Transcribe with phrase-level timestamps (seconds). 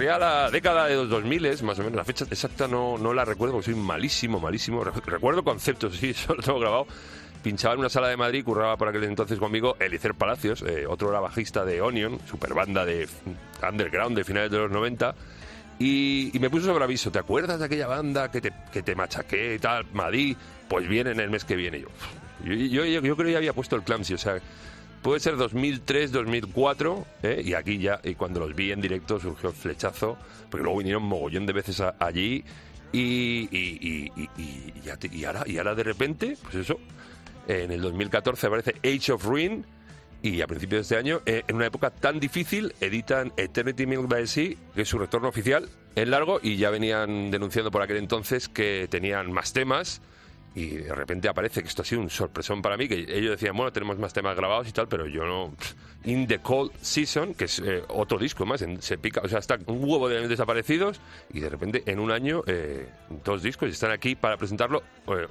[0.00, 1.96] corría la década de los 2000, más o menos.
[1.96, 4.82] La fecha exacta no, no la recuerdo porque soy malísimo, malísimo.
[4.82, 6.86] Re- Recuerdo conceptos, sí, eso lo tengo grabado.
[7.42, 11.10] Pinchaba en una sala de Madrid, curraba por aquel entonces conmigo Elicer Palacios, eh, otro
[11.10, 13.08] era bajista de Onion, super banda de
[13.66, 15.14] underground de finales de los 90.
[15.78, 18.94] Y, y me puso sobre aviso, ¿te acuerdas de aquella banda que te, que te
[18.94, 20.36] machaqué y tal, Madí?
[20.68, 21.80] Pues viene en el mes que viene.
[21.80, 21.88] Yo,
[22.54, 24.38] yo, yo- yo creo que ya había puesto el Clamsy, o sea,
[25.02, 27.42] puede ser 2003, 2004, ¿eh?
[27.44, 30.16] y aquí ya, y cuando los vi en directo surgió el flechazo,
[30.50, 32.44] porque luego vinieron mogollón de veces a- allí,
[32.92, 34.72] y, y, y,
[35.12, 36.78] y- ahora, y ahora de repente, pues eso,
[37.48, 39.64] en el 2014 aparece Age of Ruin,
[40.22, 44.06] y a principios de este año, eh, en una época tan difícil, editan Eternity Milk
[44.06, 47.96] by Sea, que es su retorno oficial, en largo, y ya venían denunciando por aquel
[47.96, 50.02] entonces que tenían más temas,
[50.54, 53.56] y de repente aparece que esto ha sido un sorpresón para mí, que ellos decían,
[53.56, 55.52] bueno, tenemos más temas grabados y tal, pero yo no...
[55.56, 55.74] pff,
[56.06, 59.38] In the Cold Season, que es eh, otro disco más, en- se pica, o sea,
[59.38, 60.98] están un huevo de desaparecidos
[61.30, 62.88] y de repente en un año eh,
[63.22, 64.82] dos discos y están aquí para presentarlo.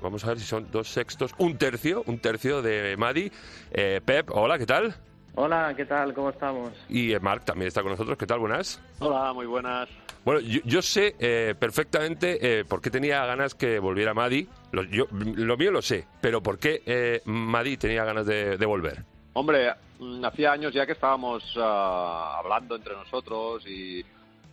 [0.01, 3.31] Vamos a ver si son dos sextos, un tercio, un tercio de Maddy.
[3.71, 4.93] Eh, Pep, hola, ¿qué tal?
[5.33, 6.13] Hola, ¿qué tal?
[6.13, 6.71] ¿Cómo estamos?
[6.87, 8.37] Y eh, Mark también está con nosotros, ¿qué tal?
[8.37, 8.79] Buenas.
[8.99, 9.89] Hola, muy buenas.
[10.23, 14.47] Bueno, yo, yo sé eh, perfectamente eh, por qué tenía ganas que volviera Maddy.
[14.71, 19.03] Lo, yo- lo mío lo sé, pero ¿por qué eh, Maddy tenía ganas de, volver?
[19.33, 24.03] Hombre, mm, hacía años ya que estábamos ah, hablando entre nosotros y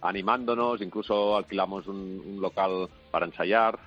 [0.00, 3.78] animándonos, incluso alquilamos un, local para ensayar,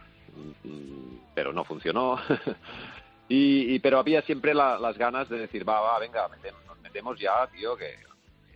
[0.64, 2.20] mm, pero no funcionó.
[3.28, 7.20] y, pero había siempre la- las ganas de decir, va, va, venga, metem- nos metemos
[7.20, 7.96] ya, tío, que,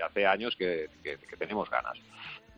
[0.03, 0.56] hace años
[1.03, 1.97] que- que tenemos ganas.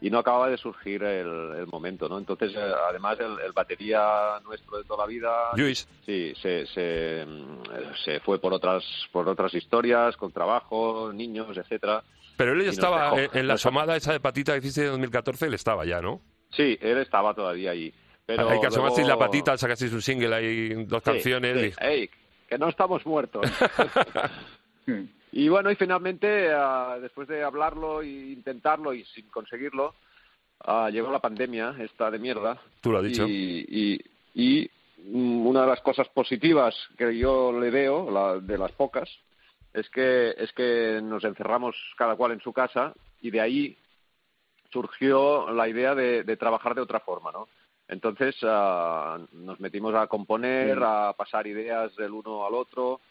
[0.05, 2.19] Y no acababa de surgir el, el momento, ¿no?
[2.19, 5.87] Entonces, eh, además, el, el batería nuestro de toda la vida, Luis.
[6.05, 7.25] Sí, se, se,
[8.03, 12.03] se fue por otras por otras historias, con trabajo, niños, etcétera.
[12.37, 13.17] Pero él ya estaba dejó.
[13.33, 16.21] en, en la asomada esa de patita que hiciste en 2014, él estaba ya, ¿no?
[16.51, 17.91] Sí, él estaba todavía ahí.
[18.27, 21.73] Pero Hay que asomasteis luego- la patita, sacasteis un single ahí, dos Sí, canciones.
[21.75, 21.81] sí.
[21.81, 22.09] y- Ey,
[22.47, 23.41] que no estamos muertos.
[25.37, 29.93] Y bueno, y finalmente, ah, después de hablarlo e intentarlo y sin conseguirlo,
[30.61, 32.57] ah, llegó la pandemia, esta de mierda.
[32.79, 33.27] Tú lo has dicho.
[33.27, 34.01] Y, y,
[34.33, 34.71] y,
[35.03, 39.09] mm, una de las cosas positivas que yo le veo, la, de las pocas,
[39.73, 43.77] es que, es que nos encerramos cada cual en su casa y de ahí
[44.71, 47.49] surgió la idea de, de trabajar de otra forma, ¿no?
[47.89, 53.01] Entonces ah, nos metimos a componer, a pasar ideas del uno al otro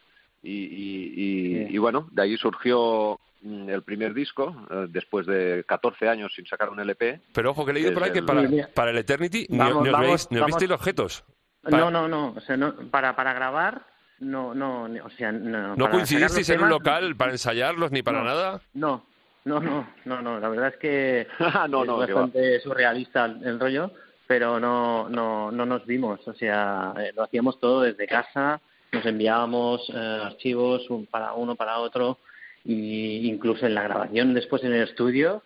[0.44, 1.74] y, y, y- Sí.
[1.74, 6.46] y bueno, de ahí surgió mm, el primer disco, eh, después de 14 años sin
[6.46, 7.20] sacar un LP.
[7.32, 8.42] Pero ojo, que he leído Es por ahí que el- para,
[8.74, 10.46] para el Eternity ni- Vamos, ni, os vamos, veis, ni os vamos.
[10.56, 11.24] visteis los objetos.
[11.62, 12.34] Para- No, no, no.
[12.36, 13.82] O sea, no para, para grabar,
[14.20, 14.84] no, no.
[15.04, 15.74] O sea, no.
[15.76, 18.24] ¿No coincidisteis en un local para ensayarlos ni para No.
[18.24, 18.60] nada?
[18.74, 19.04] No,
[19.44, 20.40] no, no, no, no.
[20.40, 21.26] La verdad es que
[21.70, 22.20] no, es no, que va.
[22.22, 23.90] bastante surrealista el, el rollo,
[24.26, 26.26] pero no, no, no nos vimos.
[26.28, 28.60] O sea, eh, lo hacíamos todo desde casa,
[28.94, 32.18] nos enviábamos eh, archivos un para uno para otro,
[32.64, 35.42] y incluso en la grabación después en el estudio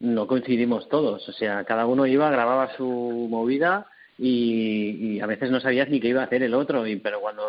[0.00, 1.28] no coincidimos todos.
[1.28, 3.86] O sea, cada uno iba, grababa su movida
[4.18, 7.20] y, y a veces no sabías ni qué iba a hacer el otro, y, pero
[7.20, 7.42] cuando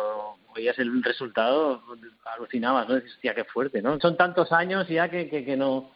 [0.56, 1.82] oías el resultado
[2.24, 2.96] alucinabas, ¿no?
[2.96, 4.00] Dices, hostia, qué fuerte, ¿no?
[4.00, 5.90] Son tantos años ya que, que, que no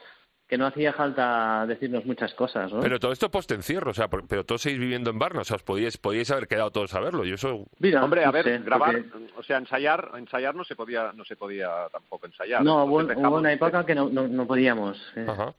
[0.47, 2.81] que no hacía falta decirnos muchas cosas, ¿no?
[2.81, 5.57] Pero todo esto post-encierro, o sea, por- pero todos seguís viviendo en Varna, o sea,
[5.57, 7.25] os podíais, podíais haber quedado todos a verlo.
[7.25, 7.67] Yo eso...
[7.79, 11.37] Mira, Hombre, a ver, grabar, porque- o sea, ensayar, ensayar no se podía, no se
[11.37, 12.63] podía tampoco ensayar.
[12.63, 15.01] No, hubo, Entonces hubo dejamos- una época que no, no, no podíamos.
[15.17, 15.27] eh.
[15.29, 15.55] Ajá.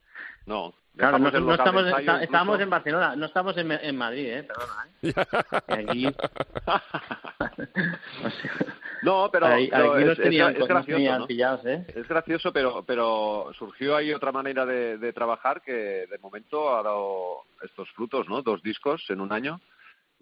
[0.45, 4.27] No, Claro, no, el no estamos, está- estábamos en Barcelona, no estamos en, en Madrid,
[4.27, 4.44] ¿eh?
[4.44, 4.88] Perdona,
[5.68, 6.13] ¿eh?
[9.01, 11.27] No, pero, ahí- pero aquí es, nos es- tenían, es nos gracioso, tenían ¿no?
[11.27, 11.86] pillados, ¿eh?
[11.95, 16.81] Es gracioso, pero, pero surgió ahí otra manera de, de trabajar que de momento ha
[16.81, 18.41] dado estos frutos, ¿no?
[18.41, 19.59] Dos discos en un año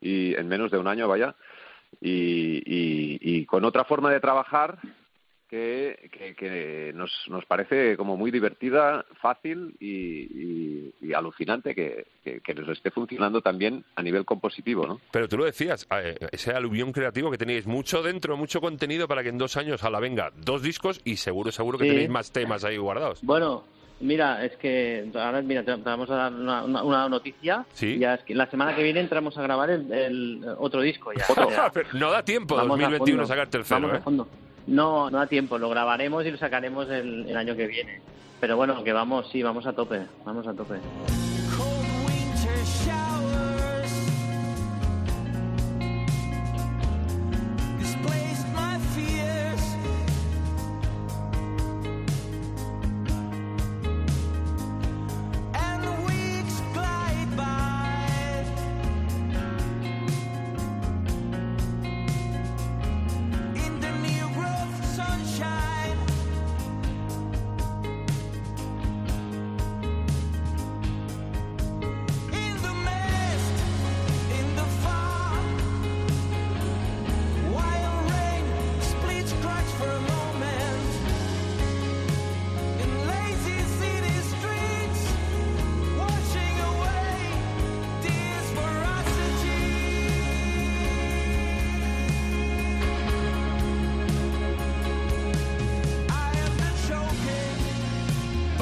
[0.01, 1.33] y en menos de un año, vaya,
[2.01, 4.77] y, y, y con otra forma de trabajar
[5.53, 12.07] que, que, que nos, nos parece como muy divertida, fácil y, y- y alucinante que,
[12.23, 14.99] que, que nos esté funcionando también a nivel compositivo, ¿no?
[15.11, 19.21] Pero tú lo decías, eh, ese aluvión creativo que teníais mucho dentro, mucho contenido para
[19.21, 21.89] que en dos años a la venga dos discos y seguro, seguro que Sí.
[21.91, 23.19] tenéis más temas ahí guardados.
[23.21, 23.63] Bueno,
[23.99, 27.63] mira, es que ahora mira, te, vamos a dar una, una- una noticia.
[27.73, 27.99] Sí.
[27.99, 31.25] Ya es que la semana que viene entramos a grabar el, el otro disco ya.
[31.93, 33.27] No da tiempo vamos a 2021 a fondo.
[33.27, 34.01] sacar tercero, Vamos a ¿eh?
[34.03, 34.27] fondo.
[34.67, 38.01] No, no da tiempo, lo grabaremos y lo sacaremos el, el año que viene.
[38.39, 40.75] Pero bueno, que vamos, sí, vamos a tope, vamos a tope.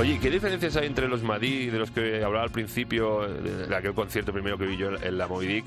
[0.02, 3.76] Oye, ¿qué diferencias hay entre los Madí, de los que hablaba al principio, de de
[3.76, 5.64] aquel concierto primero que vi yo en, en la Movidic,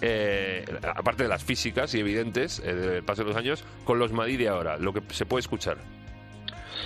[0.00, 0.64] eh,
[0.96, 4.36] aparte de las físicas y evidentes eh, del paso de los años, con los Madí
[4.36, 5.76] de ahora, lo que se puede escuchar?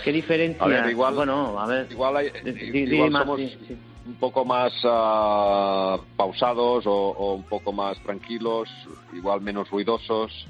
[0.04, 0.62] ¿Qué diferencia?
[0.62, 1.86] A ver, igual- bueno, a ver.
[1.90, 3.76] Igual, hay- igual somos sí, sí.
[4.06, 8.68] un poco más ah, pausados o, o un poco más tranquilos,
[9.14, 10.46] igual menos ruidosos,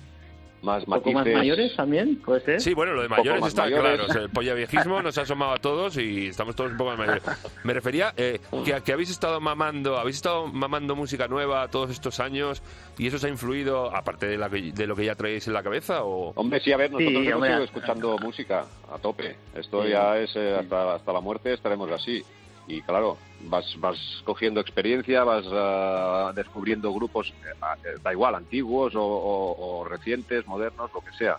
[0.62, 2.16] más ¿Un poco más mayores también?
[2.16, 2.60] ¿Puede ser?
[2.60, 3.82] Sí, bueno, lo de mayores está mayores.
[3.82, 4.04] claro.
[4.06, 6.98] o sea, el pollaviejismo nos ha asomado a todos y estamos todos un poco más
[6.98, 7.22] mayores.
[7.64, 12.20] Me refería eh, que, que habéis estado mamando, habéis estado mamando música nueva todos estos
[12.20, 12.62] años
[12.98, 15.54] y eso os ha influido, aparte de, la que- de lo que ya traéis en
[15.54, 16.32] la cabeza, o...
[16.36, 19.36] Hombre, sí, a ver, nosotros Sí, hemos hombre, ido escuchando música a tope.
[19.54, 22.22] Esto Sí, ya es eh, hasta, hasta la muerte estaremos así.
[22.70, 27.48] Y claro, vas, vas cogiendo experiencia, vas ah, descubriendo grupos, eh,
[27.84, 31.36] eh, da igual, antiguos o, o- o recientes, modernos, lo que sea.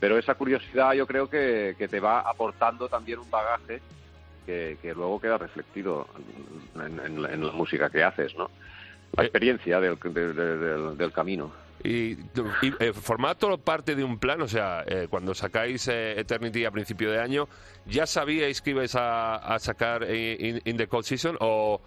[0.00, 3.82] Pero esa curiosidad yo creo que, que te va aportando también un bagaje
[4.46, 6.06] que, que luego queda reflectido
[6.76, 8.50] en, en- en la música que haces, ¿no?
[9.16, 11.54] La experiencia del, de- de- del- del camino.
[11.84, 12.12] Y,
[12.62, 16.64] y, eh, formaba todo parte de un plan, o sea, eh, cuando sacáis eh, Eternity
[16.64, 17.46] a principio de año,
[17.84, 21.36] ¿ya sabíais que ibais a, a sacar eh, in, in the Cold Season?
[21.40, 21.82] ¿O,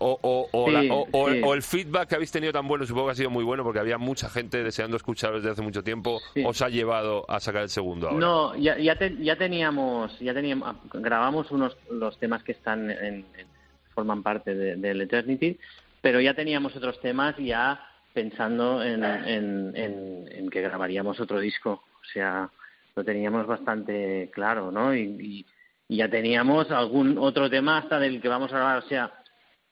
[0.00, 1.40] o, o, o Sí, la- o- sí.
[1.54, 3.96] el feedback que habéis tenido tan bueno, supongo que ha sido muy bueno, porque había
[3.96, 6.42] mucha gente deseando escucharos desde hace mucho tiempo, Sí.
[6.44, 8.18] os ha llevado a sacar el segundo ahora?
[8.20, 13.24] No, ya, ya, te- ya teníamos, ya teníamos, grabamos unos los temas que están en,
[13.36, 13.46] en-
[13.94, 15.58] forman parte de- del Eternity,
[16.00, 21.70] pero ya teníamos otros temas ya pensando en, en, en- en que grabaríamos otro disco,
[22.00, 22.50] o sea,
[22.96, 24.94] lo teníamos bastante claro, ¿no?
[24.94, 25.46] Y, y-
[25.90, 29.10] y ya teníamos algún otro tema hasta del que vamos a grabar, o sea,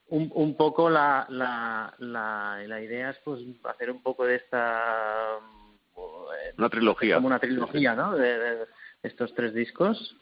[0.09, 5.35] un, un poco la, la, la, la idea es pues hacer un poco de esta
[6.57, 7.15] Una trilogía.
[7.15, 8.15] como una trilogía, ¿no?
[8.15, 8.57] De, de
[9.03, 10.15] estos tres discos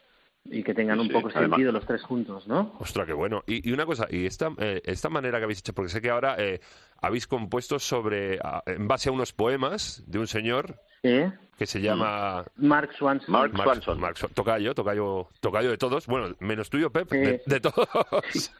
[0.50, 2.76] y que tengan Sí, un sí, poco además- sentido los tres juntos, ¿no?
[2.80, 3.42] Ostras, qué bueno.
[3.46, 6.10] Y, y una cosa, y esta, eh, esta manera que habéis hecho, porque sé que
[6.10, 6.60] ahora eh,
[7.00, 11.22] habéis compuesto sobre, a- en base a unos poemas de un señor Sí.
[11.58, 13.32] que se llama Mark Swanson.
[13.32, 14.00] Mark Mark- Swanson.
[14.00, 16.06] Mark Swan- tocayo, tocayo, tocayo de todos.
[16.06, 17.16] Bueno, menos tuyo, Pep, Sí.
[17.18, 18.50] de, de todos.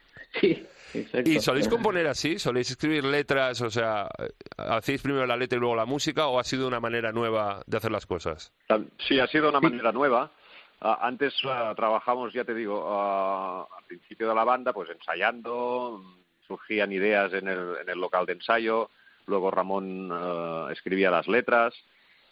[0.41, 1.29] Sí, exacto.
[1.29, 2.37] ¿Y soléis componer así?
[2.37, 3.61] ¿Soléis escribir letras?
[3.61, 6.27] O sea, eh, ¿hacéis primero la letra y luego la música?
[6.27, 8.51] ¿O ha sido una manera nueva de hacer las cosas?
[9.07, 9.65] Sí, ha sido una Sí.
[9.67, 10.31] manera nueva.
[10.79, 16.03] Ah, antes ah, trabajamos, ya te digo, ah, al principio de la banda, pues ensayando,
[16.45, 18.89] surgían ideas en el, en el local de ensayo,
[19.25, 20.11] luego Ramón
[20.71, 21.73] escribía las letras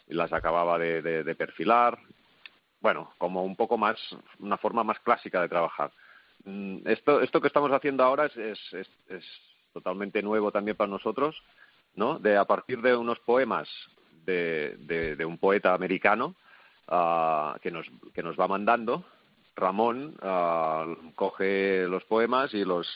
[0.06, 1.98] y las acababa de, perfilar.
[2.80, 3.98] Bueno, como un poco más,
[4.38, 5.90] una forma más clásica de trabajar.
[6.44, 9.24] Mm, Esto, esto que estamos haciendo ahora es, es, es, es
[9.72, 11.42] totalmente nuevo también para nosotros,
[11.94, 12.18] ¿no?
[12.20, 13.68] De a partir de unos poemas
[14.24, 14.76] de,
[15.16, 16.36] de un poeta americano,
[16.88, 19.04] ah, que, nos, que nos va mandando.
[19.54, 22.86] Ramón ah, coge los poemas y los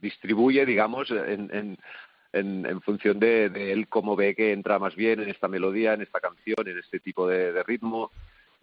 [0.00, 1.78] distribuye, digamos, en, en,
[2.32, 5.94] en, en función de, de él cómo ve que entra más bien en esta melodía,
[5.94, 8.10] en esta canción, en este tipo de, de ritmo.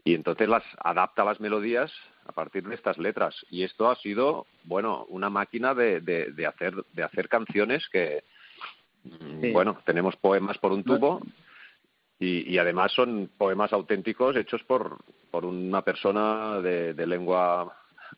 [0.03, 1.91] Y entonces las adapta las melodías
[2.25, 3.35] a partir de estas letras.
[3.49, 8.23] Y esto ha sido, bueno, una máquina de, de, de hacer, de hacer canciones que,
[9.39, 9.51] Sí.
[9.53, 11.21] bueno, tenemos poemas por un tubo
[12.19, 14.97] y, y además son poemas auténticos hechos por,
[15.31, 17.71] por una persona de, de lengua,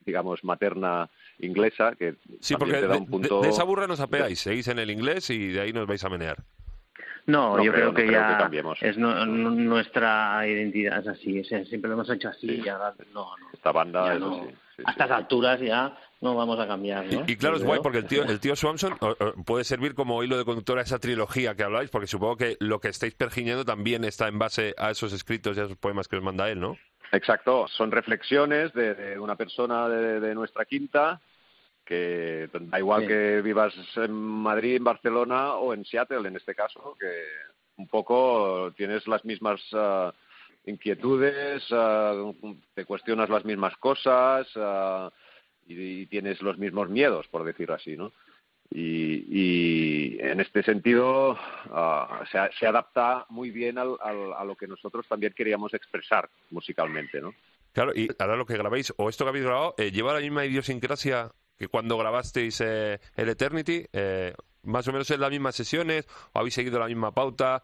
[0.05, 3.41] digamos, materna inglesa que Sí, porque te da de, un punto...
[3.41, 4.39] de- de esa burra nos apeáis.
[4.39, 6.37] Seguís en el inglés y de ahí nos vais a menear.
[7.25, 8.77] No, No yo creo, creo, no que creo ya que cambiemos.
[8.81, 12.61] es nu- nu- nuestra identidad, es así, o sea, siempre lo hemos hecho así Sí.
[12.65, 13.47] y ahora no, no.
[13.53, 14.35] Esta banda ya es no.
[14.43, 14.99] así, sí, a sí.
[14.99, 17.23] estas alturas ya no vamos a cambiar, ¿no?
[17.27, 18.97] Y claro, es guay porque el tío, el tío Swanson
[19.45, 22.79] puede servir como hilo de conductor a esa trilogía que habláis, porque supongo que lo
[22.79, 26.17] que estáis pergiñando también está en base a esos escritos y a esos poemas que
[26.17, 26.77] os manda él, ¿no?
[27.11, 31.19] Exacto, son reflexiones de, de una persona de, de nuestra quinta
[31.85, 33.07] que da igual Sí.
[33.07, 37.11] que vivas en Madrid, en Barcelona o en Seattle en este caso, que
[37.77, 40.13] un poco tienes las mismas ah,
[40.65, 42.13] inquietudes, ah,
[42.73, 45.09] te cuestionas las mismas cosas ah,
[45.67, 48.11] y, tienes los mismos miedos, por decirlo así, ¿no?
[48.71, 51.35] Y, y en este sentido
[51.71, 56.29] ah, se, se adapta muy bien al- al- a lo que nosotros también queríamos expresar
[56.51, 57.33] musicalmente, ¿no?
[57.71, 60.45] Claro, y ahora lo que grabáis, o esto que habéis grabado, eh, lleva la misma
[60.45, 66.07] idiosincrasia que cuando grabasteis eh, el Eternity, eh, más o menos en las mismas sesiones,
[66.33, 67.63] o habéis seguido la misma pauta,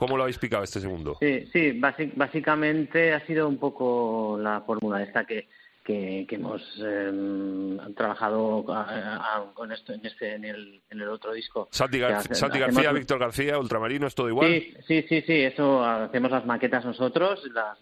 [0.00, 1.16] ¿cómo lo habéis picado este segundo?
[1.20, 1.78] Sí, sí,
[2.16, 5.48] básicamente ha sido un poco la fórmula esta que,
[5.84, 11.08] que, que hemos eh, trabajado a- a- con esto en este en el, en el
[11.08, 11.68] otro disco.
[11.70, 14.48] Santi, Gar- hace- Santi García, Víctor García, Ultramarino, ¿es todo igual?
[14.50, 17.78] Sí, sí, sí, sí, eso hacemos las maquetas nosotros las,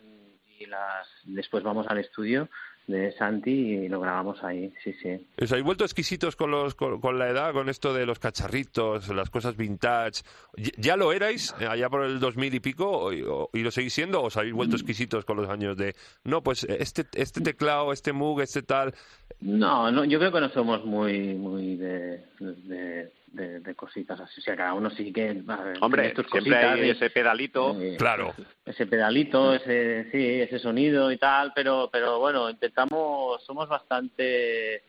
[0.58, 2.48] y las después vamos al estudio
[2.88, 5.11] de Santi y lo grabamos ahí, sí, sí.
[5.40, 9.09] ¿Os habéis vuelto exquisitos con, los, con, con la edad, con esto de los cacharritos,
[9.11, 10.23] las cosas vintage?
[10.57, 13.21] ¿Ya- ¿Ya lo erais eh, allá por el 2000 y pico y
[13.62, 14.21] lo seguís siendo?
[14.23, 18.12] ¿O os habéis vuelto exquisitos con los años de, no, pues este, este teclado, este
[18.12, 18.95] Moog, este tal?
[19.40, 24.40] No, no, yo creo que no somos muy, muy de, de, de- de cositas así.
[24.40, 25.33] O sea, cada uno sí que.
[25.35, 27.80] ver, Hombre, tus siempre cositas hay ese pedalito.
[27.80, 28.35] eh, Claro.
[28.64, 34.83] ese pedalito, ese sí, ese sonido y tal, pero pero bueno, intentamos, somos bastante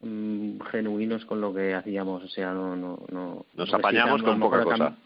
[0.00, 4.38] mm, genuinos con lo que hacíamos, o sea, no no no Nos no apañamos con
[4.38, 4.96] poca cosa.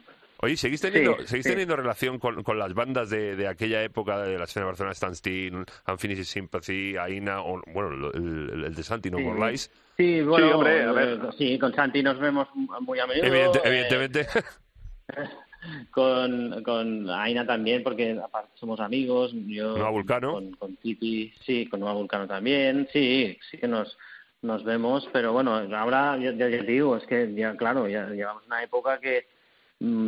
[0.41, 1.51] Oye, ¿seguís teniendo, Sí, ¿seguís sí.
[1.51, 4.93] teniendo relación con, con las bandas de, de aquella época de la escena de Barcelona,
[4.93, 9.71] Stan Steel, Unfinished Sympathy, Aina, o, bueno, el, el de Santi, No Sí.
[9.97, 11.21] Sí, bueno, hombre, a ver.
[11.23, 13.27] eh, sí, con Santi nos vemos muy a menudo.
[13.27, 14.27] Evidente- eh, evidentemente.
[15.93, 19.33] con, con Aina también, porque aparte somos amigos.
[19.47, 20.33] Yo Nueva Vulcano.
[20.33, 22.89] Con, con Titi, sí, con Nueva Vulcano también.
[22.93, 23.97] Sí, sí que nos,
[24.43, 28.09] nos vemos, pero bueno, ahora ya, ya- ya te digo, es que ya, claro, ya
[28.09, 29.27] llevamos una época que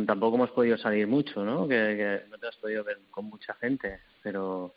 [0.05, 1.67] tampoco hemos podido salir mucho, ¿no?
[1.67, 4.73] Que, que no te has podido ver con mucha gente, pero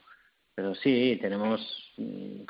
[0.54, 1.60] pero sí, tenemos
[1.96, 2.42] mm,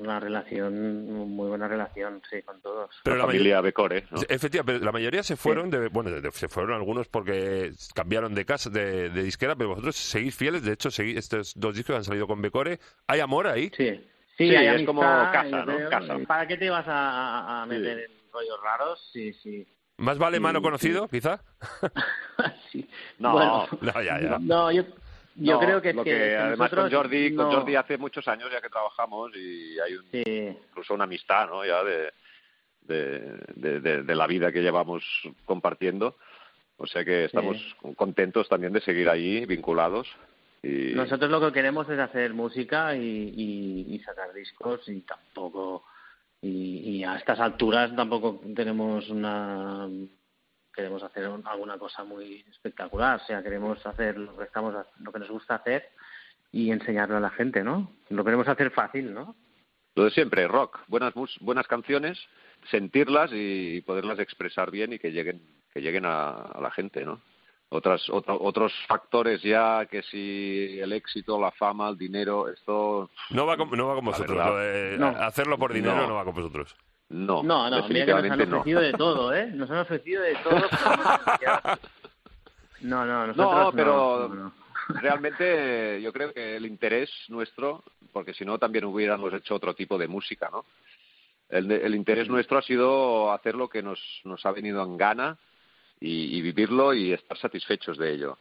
[0.00, 2.90] una relación, muy buena relación, sí, con todos.
[3.02, 4.20] Pero la la familia Becore, ¿no?
[4.28, 8.44] Efectivamente, la mayoría se fueron, de, bueno, de- de- se fueron algunos porque cambiaron de
[8.44, 12.04] casa, de, de disquera, pero vosotros seguís fieles, de hecho, seguís, estos dos discos han
[12.04, 12.78] salido con Becore.
[13.08, 13.70] ¿Hay amor ahí?
[13.76, 15.76] Sí, Sí, sí, hay es amistad, como casa, ¿no?
[15.76, 16.18] creo, Casa.
[16.26, 17.70] ¿Para qué te vas a, a Sí.
[17.70, 19.10] meter en rollos raros?
[19.12, 19.66] Sí, sí.
[19.98, 20.62] ¿Más vale mano sí.
[20.64, 21.40] conocido, quizá?
[22.72, 22.88] sí.
[23.18, 23.32] No.
[23.32, 24.38] Bueno, No, ya, ya.
[24.40, 24.82] no, yo,
[25.36, 28.26] yo No, creo que lo que, que además con Jordi, no- con Jordi hace muchos
[28.28, 30.22] años ya que trabajamos y hay un, Sí,
[30.68, 31.64] incluso una amistad, ¿no?
[31.64, 32.12] Ya de,
[32.82, 33.20] de,
[33.54, 35.04] de, de- de la vida que llevamos
[35.44, 36.16] compartiendo.
[36.76, 37.56] O sea que estamos
[37.94, 40.08] contentos también de seguir ahí vinculados.
[40.60, 43.00] Y nosotros lo que queremos es hacer música y,
[43.36, 45.84] y, y sacar discos y tampoco
[46.44, 49.88] y, y a estas alturas tampoco tenemos una
[50.74, 53.20] queremos hacer un- alguna cosa muy espectacular.
[53.22, 55.88] O sea queremos hacer lo que estamos lo que nos gusta hacer
[56.52, 59.34] y enseñarlo a la gente no lo queremos hacer fácil no
[59.96, 62.18] lo de siempre, rock, buenas buenas canciones,
[62.68, 65.40] sentirlas y poderlas expresar bien y que lleguen
[65.72, 67.20] que lleguen a la gente, ¿no?
[67.70, 73.46] Otras otro- otros factores ya que si el éxito, la fama, el dinero, esto No
[73.46, 74.36] va con, no va con vosotros.
[74.36, 74.50] verdad.
[74.50, 75.06] lo de No.
[75.08, 76.06] hacer por dinero no.
[76.08, 76.14] No.
[76.14, 76.76] va con vosotros.
[77.08, 80.34] no, no no mira que nos han ofrecido de todo eh nos han ofrecido de
[80.36, 80.62] todo
[81.40, 81.78] pero
[82.80, 84.52] no, no no nosotros No, pero no, no.
[85.00, 89.96] realmente yo creo que el interés nuestro, porque si no también hubiéramos hecho otro tipo
[89.98, 90.64] de música, ¿no?
[91.48, 95.36] El, el interés nuestro ha sido hacer lo que nos, nos ha venido en gana
[96.04, 98.38] y, y vivirlo y estar satisfechos de ello.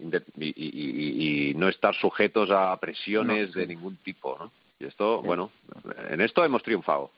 [0.00, 4.50] Inde- Y, y- y- y no estar sujetos a presiones de ningún tipo, ¿no?
[4.80, 5.50] Y esto, bueno,
[6.10, 7.10] en esto hemos triunfado.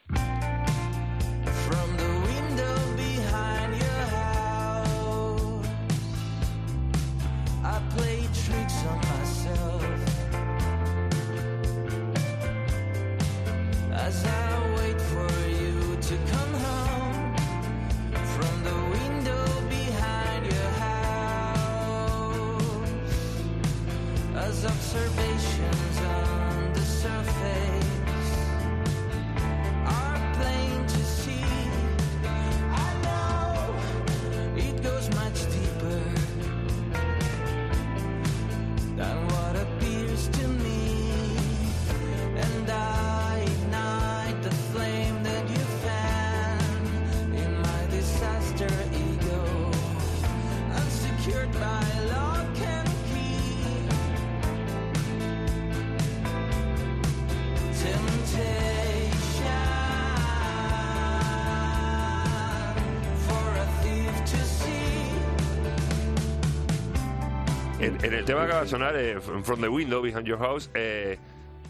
[68.03, 71.19] En, el tema que acaba de sonar, eh, From the Window, Behind Your House, eh,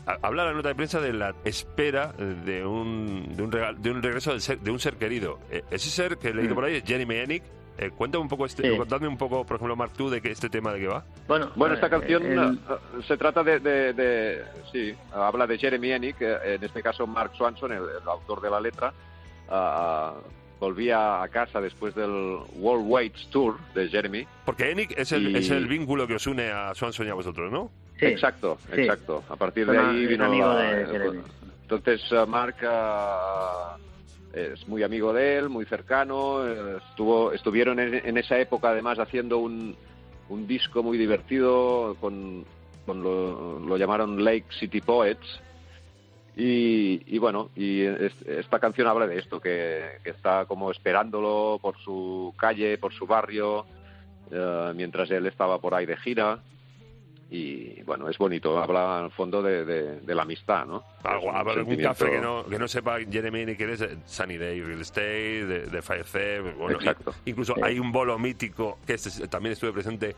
[0.06, 3.90] ha- habla la nota de prensa de la espera de un, de un, regal- de
[3.90, 5.38] un regreso del ser- de un ser querido.
[5.50, 6.54] Eh, ese ser que he leído Mm.
[6.54, 7.42] por ahí es Jeremy Ennick.
[7.78, 8.76] Eh, cuéntame un poco, este, Sí.
[8.76, 11.04] contadme un poco, por ejemplo, Mark, tú, de que este tema de qué va.
[11.28, 12.58] bueno Bueno, esta eh, canción el-
[13.06, 17.32] se trata de, de- de- sí, habla de Jeremy Ennick, eh, en este caso Mark
[17.36, 18.92] Swanson, el, el autor de la letra,
[19.50, 20.14] ah,
[20.60, 24.26] volvía a casa después del World Waits Tour de Jeremy.
[24.44, 27.14] Porque Ennick es el, Y- es el vínculo que os une a Swanson y a
[27.14, 27.70] vosotros, ¿no?
[27.98, 28.80] sí, exacto, sí.
[28.82, 29.22] exacto.
[29.28, 31.20] A partir de Son ahí vino amigo la- de Jeremy.
[31.62, 33.76] Entonces ah, Mark ah,
[34.32, 36.46] es muy amigo de él, muy cercano.
[36.46, 39.74] eh, estuvo, estuvieron en, en esa época además haciendo un,
[40.28, 42.44] un disco muy divertido con,
[42.84, 45.40] con lo, lo llamaron Lake City Poets
[46.36, 51.58] Y, y bueno, y es- esta canción habla de esto, que, que está como esperándolo
[51.62, 53.64] por su calle, por su barrio,
[54.30, 56.40] eh, mientras él estaba por ahí de gira.
[57.28, 60.84] Y bueno, es bonito, habla al fondo de, de- de la amistad, ¿no?
[61.02, 64.36] Algo, Es un café que no, que no sepa Jeremy ni quién es eh, Sunny
[64.36, 67.14] Day Real Estate, de, de Fire Theft, bueno, Exacto.
[67.24, 70.14] incluso hay un bolo mítico que este- también estuve presente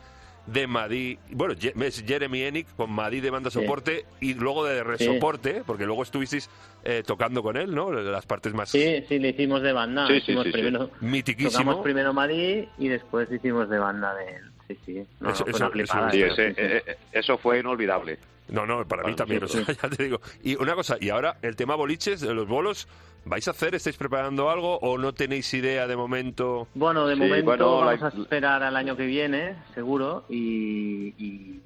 [0.52, 3.60] de Madí, bueno, es Jeremy Enick con Madí de banda Sí.
[3.60, 6.48] soporte y luego de resoporte, porque luego estuvisteis
[6.84, 7.92] eh, tocando con él, ¿no?
[7.92, 10.06] Las partes más Sí, sí, le hicimos de banda.
[10.06, 10.52] Sí, sí, hicimos sí, sí.
[10.58, 11.50] primero, mitiquísimo.
[11.52, 14.42] Tocamos primero Madrid y después hicimos de banda de él.
[14.68, 15.06] Sí, sí.
[15.20, 16.92] No, Eso- fue eso- una flipada, eso- Sí, eso, ese- sí, sí.
[17.12, 18.18] eso fue inolvidable.
[18.48, 20.20] No, no, para mí también, o sea, ya te digo.
[20.42, 22.88] Y una cosa, y ahora el tema boliches, de los bolos,
[23.24, 23.74] ¿vais a hacer?
[23.74, 26.66] ¿Estáis preparando algo o no tenéis idea de momento?
[26.74, 31.60] Bueno, de Sí, momento bueno, vamos la- a esperar al año que viene, seguro, y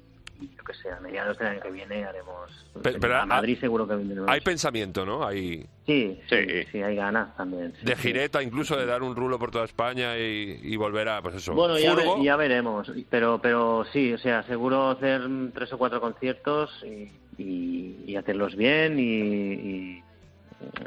[0.57, 2.51] yo que sé, a mediados del año que viene haremos...
[2.81, 4.29] Pero- pero a Madrid seguro que vendremos.
[4.29, 5.25] Hay pensamiento, ¿no?
[5.25, 6.63] Hay Sí, sí, Sí.
[6.71, 7.73] sí, hay ganas también.
[7.79, 8.01] sí, de sí.
[8.01, 11.53] gireta, incluso de dar un rulo por toda España y, y volver a, pues eso,
[11.53, 15.21] Bueno, ya, ve- ya veremos, pero pero sí, o sea, seguro hacer
[15.53, 20.03] tres o cuatro conciertos y, y, y hacerlos bien y, y,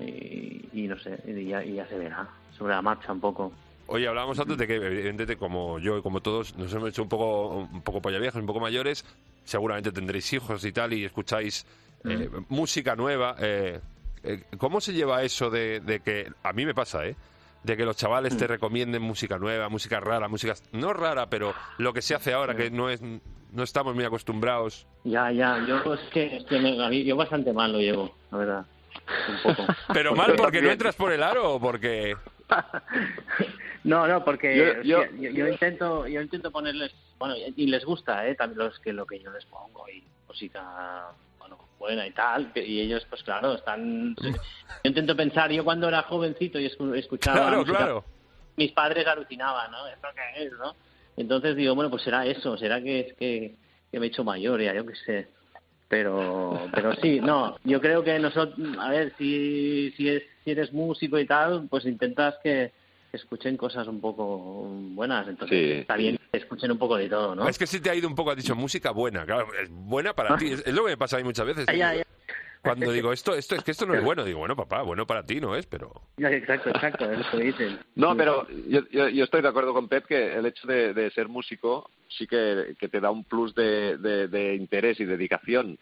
[0.02, 3.52] y- y no sé, y ya, y ya se verá, sobre la marcha un poco.
[3.88, 7.08] Oye, hablábamos antes de que, evidentemente, como yo y como todos, nos hemos hecho un
[7.08, 9.04] poco, un poco polla viejas, un poco mayores.
[9.46, 11.64] Seguramente tendréis hijos y tal, y escucháis
[12.04, 13.36] eh, música nueva.
[13.40, 13.80] eh,
[14.22, 17.16] eh, ¿Cómo se lleva eso de, de que, a mí me pasa, ¿eh?
[17.62, 21.92] De que los chavales te recomienden música nueva, música rara, música, no rara, pero lo
[21.92, 23.00] que se hace ahora, que no es
[23.52, 24.86] no estamos muy acostumbrados.
[25.04, 28.66] Ya, ya, yo es que, que me- yo bastante mal lo llevo, la verdad,
[29.28, 29.72] un poco.
[29.94, 32.16] Pero mal porque no entras por el aro o porque...
[33.84, 37.66] No, no, porque Yo- o yo- sea, yo, yo intento yo intento ponerles, bueno, y
[37.66, 38.34] les gusta, ¿eh?
[38.34, 41.04] También los que lo que yo les pongo y música,
[41.38, 44.30] bueno, buena y tal, que- y ellos pues claro, están yo
[44.82, 48.04] intento pensar, yo cuando era jovencito y escu- escuchaba Claro, música, claro.
[48.56, 49.86] mis padres alucinaban, ¿no?
[49.86, 50.74] ¿Esto qué es, no?
[51.16, 53.54] Entonces digo, bueno, pues será eso, será que es que,
[53.92, 55.28] que me he hecho mayor, ya, yo qué sé.
[55.88, 60.72] Pero, pero sí, no, yo creo que nosotros, a ver, si, si, es, si eres
[60.72, 62.72] músico y tal, pues intentas que,
[63.12, 65.72] escuchen cosas un poco buenas, entonces Sí.
[65.80, 67.48] está bien que escuchen un poco de todo, ¿no?
[67.48, 70.12] Es que si te ha ido un poco, has dicho música buena, claro, es buena
[70.12, 71.66] para ti, es, es lo que me pasa a mí muchas veces.
[72.62, 75.24] Cuando digo esto, esto es que esto no es bueno, digo, bueno, papá, bueno para
[75.24, 77.78] ti no es, pero exacto, exacto, es lo que dicen.
[77.94, 81.10] No, pero yo, yo, yo estoy de acuerdo con Pep que el hecho de, de
[81.12, 85.78] ser músico sí que, que te da un plus de, de- de interés y dedicación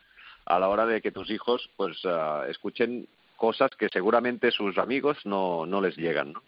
[0.46, 3.09] a la hora de que tus hijos pues ah, escuchen
[3.46, 6.42] cosas que seguramente sus amigos no, no les llegan, ¿no?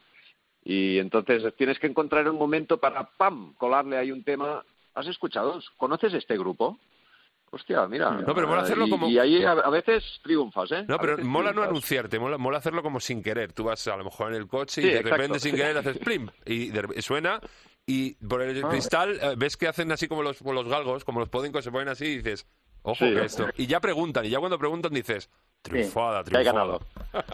[0.65, 4.65] Y entonces tienes que encontrar un momento para, ¡pam!, colarle ahí un tema.
[4.95, 5.61] ¿Has escuchado?
[5.77, 6.79] ¿Conoces este grupo?
[7.51, 8.11] Hostia, mira.
[8.11, 10.85] No, pero mola hacerlo y, como- Y ahí a, a veces triunfas, ¿eh?
[10.89, 11.69] No, pero mola no triunfas.
[11.69, 13.53] anunciarte, mola, mola hacerlo como sin querer.
[13.53, 15.17] Tú vas a lo mejor en el coche y Sí, de exacto.
[15.17, 17.41] repente sin querer haces plim y de- suena
[17.87, 18.69] y por el Ah.
[18.69, 21.71] cristal eh, ves que hacen así como los, como los galgos, como los pódincos se
[21.71, 22.45] ponen así y dices,
[22.87, 23.13] ojo Sí.
[23.15, 23.47] que esto.
[23.57, 25.29] Y ya preguntan, y ya cuando preguntan dices,
[25.63, 26.79] triunfada, triunfada.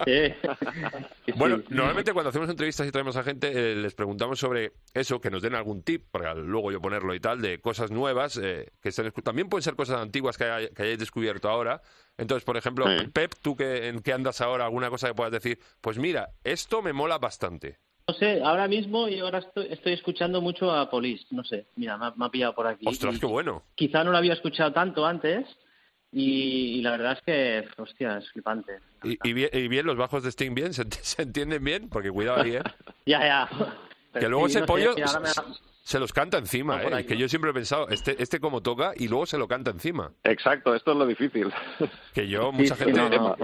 [0.05, 0.35] Sí.
[1.27, 5.21] Sí, Bueno, normalmente cuando hacemos entrevistas y traemos a gente, eh, les preguntamos sobre eso,
[5.21, 8.71] que nos den algún tip, para luego yo ponerlo y tal, de cosas nuevas, eh,
[8.81, 11.81] que estén también pueden ser cosas antiguas que, hay- que hayáis descubierto ahora.
[12.19, 12.87] Entonces, por ejemplo.
[13.13, 16.83] Pep, tú que, en qué andas ahora, alguna cosa que puedas decir, pues mira, esto
[16.83, 17.79] me mola bastante.
[18.09, 21.97] No sé, ahora mismo yo ahora estoy, estoy escuchando mucho a Police, no sé, mira,
[21.97, 22.85] me ha, me ha pillado por aquí.
[22.87, 23.63] Ostras, Y- qué bueno.
[23.77, 25.47] quizá no lo había escuchado tanto antes
[26.11, 28.81] y, y la verdad es que, hostia, es flipante.
[29.05, 31.89] Y, y bien, y bien, los bajos de Sting bien, ¿se, se entienden bien?
[31.89, 32.63] Porque cuidado ahí, ¿eh?
[33.07, 33.49] Ya, ya.
[34.19, 34.95] que luego sí, ese no pollo
[35.85, 36.97] se, los canta encima, por ¿eh?
[36.97, 37.21] ahí, Que ¿no?
[37.21, 40.13] yo siempre he pensado, este, este como toca y luego se lo canta encima.
[40.25, 41.53] Exacto, esto es lo difícil.
[42.15, 43.01] Que yo, mucha sí, gente...
[43.01, 43.37] no, no.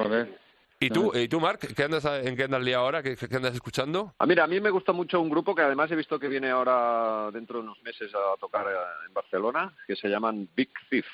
[0.80, 1.74] ¿Y tú, ¿Y tú, Marc?
[1.74, 3.02] ¿Qué andas, ¿En qué andas liado ahora?
[3.02, 4.14] ¿Qué, qué andas escuchando?
[4.18, 6.50] Ah, mira, a mí me gusta mucho un grupo que además he visto que viene
[6.50, 8.76] ahora dentro de unos meses a tocar eh,
[9.08, 11.06] en Barcelona, que se llaman Big Thief.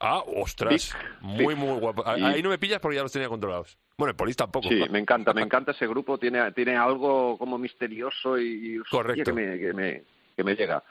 [0.00, 0.72] Ah, ostras.
[0.72, 1.58] Big Muy, Thief.
[1.58, 2.02] muy guapo.
[2.04, 3.78] Ah, Y- Ahí no me pillas porque ya los tenía controlados.
[3.96, 4.68] Bueno, el polis tampoco.
[4.68, 6.18] Sí, me encanta, me encanta ese grupo.
[6.18, 9.22] Tiene, tiene algo como misterioso y, Correcto.
[9.24, 10.02] Que, me, que, me,
[10.36, 10.82] que me llega.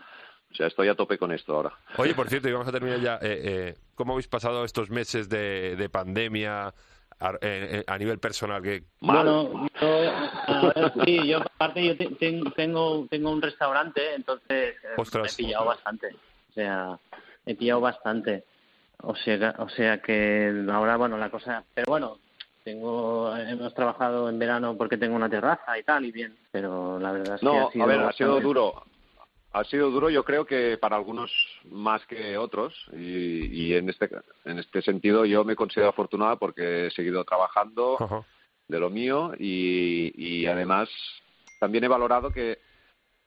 [0.49, 1.73] O sea, estoy a tope con esto ahora.
[1.97, 3.15] Oye, por cierto, y vamos a terminar ya.
[3.15, 6.73] eh, eh, ¿Cómo habéis pasado estos meses de, de pandemia
[7.23, 8.61] a, eh, eh, a nivel personal?
[8.61, 8.83] Que.
[8.99, 9.87] Bueno, yo,
[10.47, 15.33] a ver, sí, yo aparte yo te- ten- tengo tengo un restaurante, entonces eh, Ostras.
[15.33, 16.07] he pillado bastante.
[16.49, 16.99] O sea,
[17.45, 18.43] he pillado bastante.
[19.01, 21.63] O sea, o sea que ahora, bueno, la cosa...
[21.73, 22.19] Pero bueno,
[22.63, 26.37] tengo hemos trabajado en verano porque tengo una terraza y tal, y bien.
[26.51, 28.83] Pero la verdad es que No, ha sido a ver, ha sido duro.
[29.53, 31.31] Ha sido duro, yo creo que para algunos
[31.69, 34.09] más que otros, y, y en este
[34.45, 38.25] en este sentido yo me considero afortunada porque he seguido trabajando
[38.67, 40.89] de lo mío y, y además
[41.59, 42.59] también he valorado que,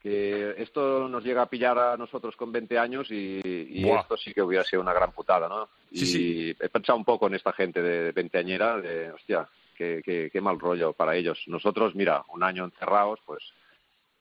[0.01, 4.35] que esto nos llega a pillar a nosotros con 20 años y, y esto sí
[4.35, 5.69] que hubiera sido una gran putada, ¿no?
[5.93, 6.57] Sí, y sí.
[6.59, 10.59] he pensado un poco en esta gente de veinteañera, de, hostia, qué, qué, qué mal
[10.59, 11.43] rollo para ellos.
[11.47, 13.43] Nosotros, mira, un año encerrados, pues,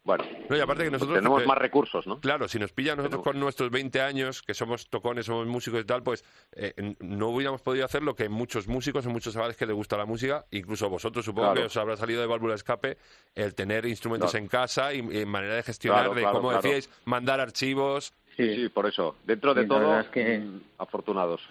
[0.06, 1.18] bueno, No, y aparte que nosotros...
[1.18, 2.20] tenemos eh, más recursos, ¿no?
[2.22, 5.48] Claro, si nos pilla a nosotros Tenemos- con nuestros 20 años, que somos tocones, somos
[5.48, 9.34] músicos y tal, pues eh, no hubiéramos podido hacer lo que muchos músicos y muchos
[9.34, 11.62] chavales que les gusta la música, incluso vosotros supongo Claro.
[11.62, 12.98] que os habrá salido de válvula de escape
[13.34, 14.44] el tener instrumentos Claro.
[14.44, 16.62] en casa y, y manera de gestionar, Claro, de claro, como claro.
[16.62, 18.14] decíais, mandar archivos.
[18.38, 19.16] Sí, sí, por eso.
[19.26, 20.44] Dentro de Sí, todo, es que-
[20.78, 21.42] afortunados.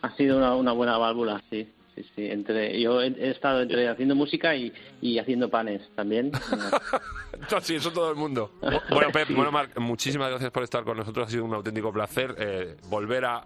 [0.00, 1.70] Ha sido una, una buena válvula, sí.
[1.94, 2.26] Sí, sí.
[2.26, 6.32] Entre, yo he, he estado entre haciendo música y, y haciendo panes también.
[7.60, 8.52] Sí, eso todo el mundo.
[8.90, 11.26] Bueno, Pep, bueno, Marc, muchísimas gracias por estar con nosotros.
[11.28, 13.44] Ha sido un auténtico placer eh, volver a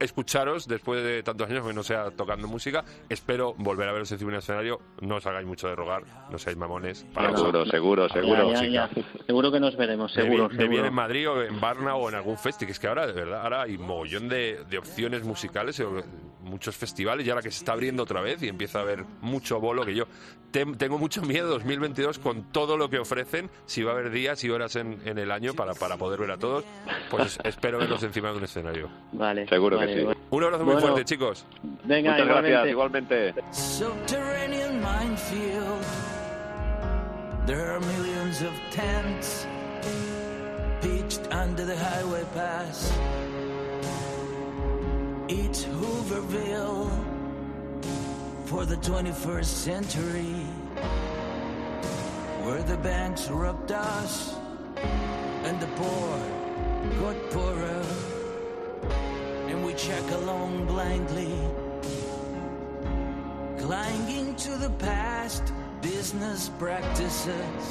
[0.00, 2.84] escucharos después de tantos años que no sea tocando música.
[3.08, 4.80] Espero volver a veros encima de un escenario.
[5.00, 7.04] No os hagáis mucho de rogar, no seáis mamones.
[7.14, 8.52] Para Seguro, seguro, seguro.
[8.52, 8.90] Ya, ya, ya.
[9.26, 10.86] Seguro que nos veremos, de, seguro, bien seguro.
[10.86, 13.42] en Madrid o en Varna o en algún festi, que es que ahora, de verdad,
[13.42, 15.82] ahora hay mogollón de, de opciones musicales,
[16.42, 19.58] muchos festivales, y ahora que se está abriendo otra vez y empieza a haber mucho
[19.58, 20.04] bolo, que yo
[20.52, 24.42] tem- tengo mucho miedo 2022 con todo lo que ofrecen, si va a haber días
[24.44, 26.64] y horas en, en el año para, para poder ver a todos,
[27.10, 28.88] pues espero verlos encima de un escenario.
[29.12, 29.48] Vale.
[29.48, 30.04] Seguro que vale, sí.
[30.04, 30.20] bueno.
[30.30, 30.86] Un abrazo muy Bueno.
[30.88, 31.44] fuerte, chicos.
[31.84, 33.28] Venga, Muchas gracias, igualmente.
[33.28, 33.52] igualmente.
[33.52, 35.84] Subterranean minefield.
[37.46, 39.46] There are millions of tents
[40.82, 42.92] pitched under the highway pass.
[45.28, 46.90] It's Hooverville
[48.46, 50.34] for the 21st century,
[52.44, 54.34] where the banks robbed us
[55.44, 56.18] and the poor
[57.00, 57.82] got poorer,
[59.56, 61.34] and we check along blindly
[63.58, 65.42] clinging to the past
[65.80, 67.62] business practices.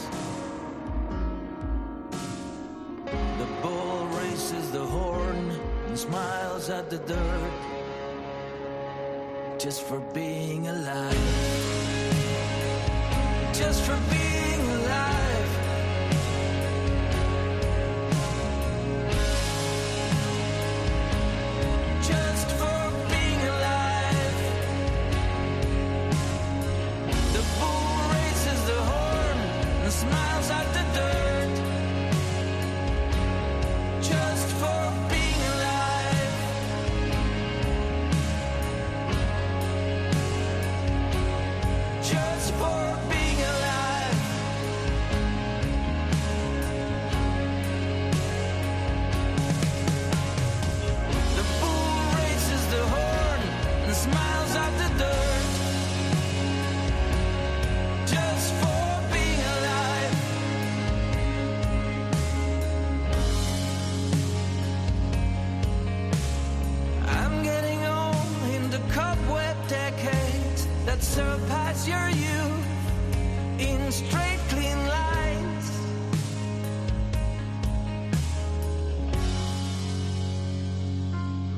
[3.41, 5.51] The bull races the horn
[5.87, 7.59] and smiles at the dirt
[9.59, 11.27] just for being alive.
[13.53, 15.34] Just for being alive.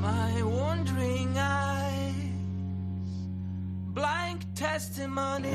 [0.08, 2.14] My wandering eyes,
[3.94, 5.54] blank testimony.